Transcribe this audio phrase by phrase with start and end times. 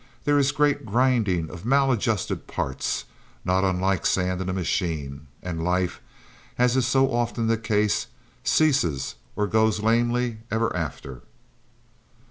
[0.23, 6.01] There is great grinding of maladjusted parts—not unlike sand in a machine—and life,
[6.57, 8.07] as is so often the case,
[8.43, 11.21] ceases or goes lamely ever after.